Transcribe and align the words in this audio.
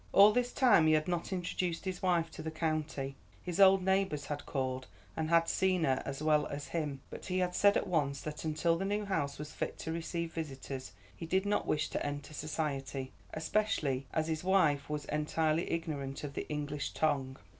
All 0.13 0.31
this 0.33 0.51
time 0.51 0.87
he 0.87 0.93
had 0.93 1.07
not 1.07 1.31
introduced 1.31 1.85
his 1.85 2.01
wife 2.01 2.31
to 2.31 2.41
the 2.41 2.49
county. 2.49 3.09
Of 3.11 3.13
course, 3.15 3.43
his 3.43 3.59
old 3.59 3.83
neighbours 3.85 4.25
had 4.25 4.47
called 4.47 4.87
and 5.15 5.29
had 5.29 5.47
seen 5.47 5.83
her 5.83 6.01
as 6.07 6.23
well 6.23 6.47
as 6.47 6.69
him, 6.69 7.01
but 7.11 7.27
he 7.27 7.37
had 7.37 7.53
said 7.53 7.77
at 7.77 7.85
once 7.85 8.19
that 8.21 8.43
until 8.43 8.79
the 8.79 8.83
new 8.83 9.05
house 9.05 9.37
was 9.37 9.53
fit 9.53 9.77
to 9.77 9.91
receive 9.91 10.33
visitors 10.33 10.93
he 11.15 11.27
did 11.27 11.45
not 11.45 11.67
wish 11.67 11.87
to 11.89 12.03
enter 12.03 12.33
society, 12.33 13.11
especially 13.35 14.07
as 14.11 14.27
his 14.27 14.43
wife 14.43 14.89
was 14.89 15.05
entirely 15.05 15.69
ignorant 15.71 16.23
of 16.23 16.33
the 16.33 16.49
English 16.49 16.93
tongue. 16.95 17.37